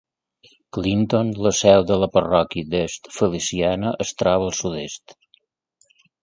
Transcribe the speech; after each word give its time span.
Clinton, 0.77 1.27
la 1.47 1.51
seu 1.57 1.85
de 1.91 1.97
la 2.03 2.09
parròquia 2.15 2.69
d'East 2.71 3.11
Feliciana, 3.19 3.93
es 4.07 4.15
troba 4.23 4.49
al 4.49 4.57
sud-est. 4.63 5.17